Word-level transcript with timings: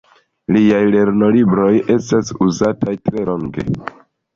Liaj 0.55 0.79
lernolibroj 0.95 1.69
estis 1.99 2.35
uzataj 2.49 2.99
tre 3.07 3.33
longe. 3.33 3.73